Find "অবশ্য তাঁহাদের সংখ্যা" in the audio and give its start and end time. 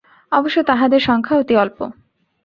0.31-1.35